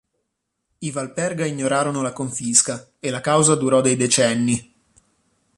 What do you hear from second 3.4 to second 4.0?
durò dei